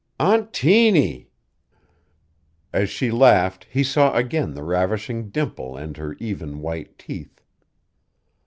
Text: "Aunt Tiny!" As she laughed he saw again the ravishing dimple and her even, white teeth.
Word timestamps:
"Aunt 0.19 0.51
Tiny!" 0.51 1.29
As 2.73 2.89
she 2.89 3.11
laughed 3.11 3.67
he 3.69 3.83
saw 3.83 4.15
again 4.15 4.55
the 4.55 4.63
ravishing 4.63 5.29
dimple 5.29 5.77
and 5.77 5.95
her 5.97 6.15
even, 6.19 6.57
white 6.59 6.97
teeth. 6.97 7.39